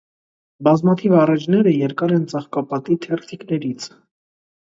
Բազմաթիվ 0.67 1.13
առէջները 1.23 1.73
երկար 1.75 2.15
են 2.17 2.25
ծաղկապատի 2.33 2.97
թերթիկներից։ 3.05 3.87